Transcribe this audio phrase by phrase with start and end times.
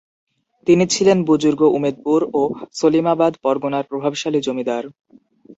[0.67, 2.41] তিনি ছিলেন বুযুর্গ উমেদপুর ও
[2.79, 4.83] সলিমাবাদ পরগনার প্রভাবশালী জমিদার।